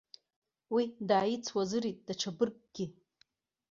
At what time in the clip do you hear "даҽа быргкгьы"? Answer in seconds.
2.05-2.85